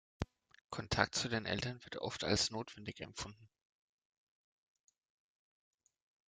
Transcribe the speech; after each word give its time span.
Kontakt 0.71 1.13
zu 1.13 1.29
den 1.29 1.45
Eltern 1.45 1.83
wird 1.83 1.97
oft 2.01 2.23
als 2.23 2.49
notwendig 2.49 3.01
empfunden. 3.01 3.47